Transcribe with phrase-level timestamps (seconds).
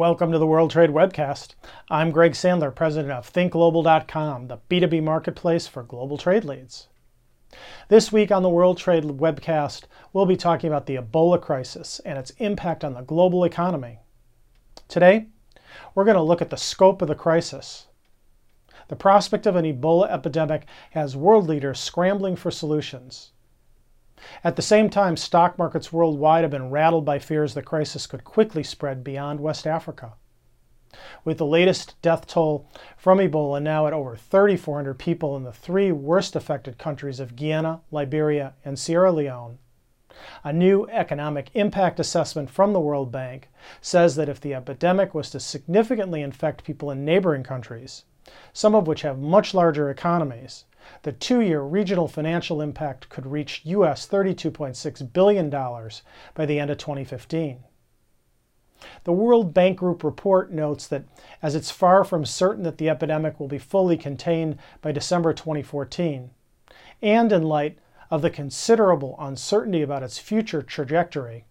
[0.00, 1.48] Welcome to the World Trade Webcast.
[1.90, 6.88] I'm Greg Sandler, president of ThinkGlobal.com, the B2B marketplace for global trade leads.
[7.88, 9.82] This week on the World Trade Webcast,
[10.14, 13.98] we'll be talking about the Ebola crisis and its impact on the global economy.
[14.88, 15.26] Today,
[15.94, 17.88] we're going to look at the scope of the crisis.
[18.88, 23.32] The prospect of an Ebola epidemic has world leaders scrambling for solutions.
[24.44, 28.24] At the same time, stock markets worldwide have been rattled by fears the crisis could
[28.24, 30.14] quickly spread beyond West Africa.
[31.24, 35.92] With the latest death toll from Ebola now at over 3,400 people in the three
[35.92, 39.58] worst affected countries of Guinea, Liberia, and Sierra Leone,
[40.44, 43.48] a new economic impact assessment from the World Bank
[43.80, 48.04] says that if the epidemic was to significantly infect people in neighboring countries,
[48.52, 50.64] some of which have much larger economies,
[51.02, 56.78] the two year regional financial impact could reach US $32.6 billion by the end of
[56.78, 57.64] 2015.
[59.04, 61.04] The World Bank Group report notes that
[61.42, 66.30] as it's far from certain that the epidemic will be fully contained by December 2014,
[67.02, 67.78] and in light
[68.10, 71.44] of the considerable uncertainty about its future trajectory,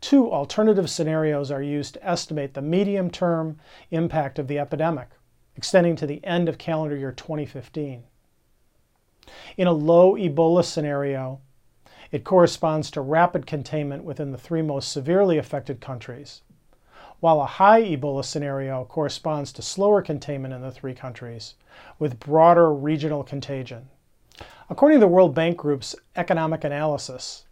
[0.00, 3.58] two alternative scenarios are used to estimate the medium term
[3.90, 5.08] impact of the epidemic,
[5.56, 8.04] extending to the end of calendar year 2015.
[9.56, 11.40] In a low Ebola scenario,
[12.10, 16.42] it corresponds to rapid containment within the three most severely affected countries,
[17.20, 21.54] while a high Ebola scenario corresponds to slower containment in the three countries
[21.98, 23.88] with broader regional contagion.
[24.68, 27.44] According to the World Bank Group's economic analysis,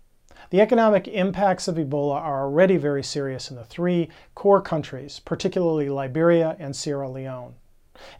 [0.50, 5.88] the economic impacts of Ebola are already very serious in the three core countries, particularly
[5.88, 7.54] Liberia and Sierra Leone,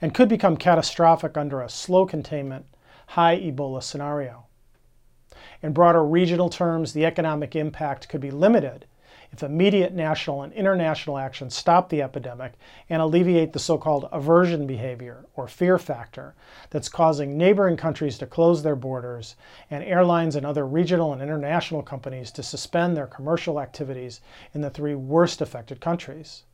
[0.01, 2.67] and could become catastrophic under a slow containment
[3.09, 4.45] high Ebola scenario.
[5.63, 8.85] In broader regional terms, the economic impact could be limited
[9.33, 12.53] if immediate national and international action stop the epidemic
[12.91, 16.35] and alleviate the so called aversion behavior or fear factor
[16.69, 19.37] that's causing neighboring countries to close their borders
[19.71, 24.21] and airlines and other regional and international companies to suspend their commercial activities
[24.53, 26.45] in the three worst affected countries.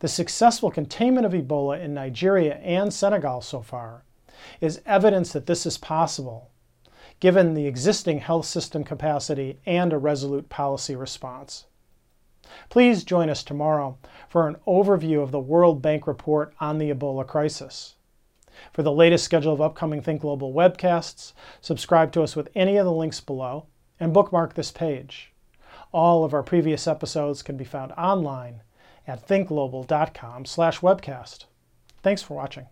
[0.00, 4.04] The successful containment of Ebola in Nigeria and Senegal so far
[4.60, 6.50] is evidence that this is possible,
[7.20, 11.66] given the existing health system capacity and a resolute policy response.
[12.68, 13.96] Please join us tomorrow
[14.28, 17.94] for an overview of the World Bank report on the Ebola crisis.
[18.72, 22.84] For the latest schedule of upcoming Think Global webcasts, subscribe to us with any of
[22.84, 23.66] the links below
[23.98, 25.32] and bookmark this page.
[25.92, 28.62] All of our previous episodes can be found online
[29.06, 31.44] at thinkglobal.com/webcast.
[32.02, 32.66] Thanks for watching.